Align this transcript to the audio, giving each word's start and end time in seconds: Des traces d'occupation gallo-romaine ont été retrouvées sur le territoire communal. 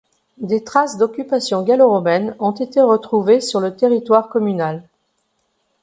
Des 0.39 0.63
traces 0.63 0.97
d'occupation 0.97 1.61
gallo-romaine 1.61 2.35
ont 2.39 2.53
été 2.53 2.81
retrouvées 2.81 3.39
sur 3.39 3.59
le 3.59 3.75
territoire 3.75 4.29
communal. 4.29 4.81